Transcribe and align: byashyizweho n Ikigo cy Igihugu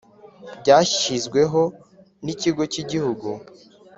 byashyizweho 0.59 1.61
n 2.23 2.25
Ikigo 2.33 2.63
cy 2.71 2.79
Igihugu 2.83 3.29